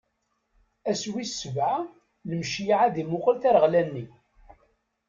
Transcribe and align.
Ass 0.91 1.03
wis 1.13 1.31
sebɛa, 1.41 1.77
Imceyyeɛ 2.31 2.79
ad 2.85 2.95
imuqel 3.01 3.35
tareɣla-nni. 3.41 4.05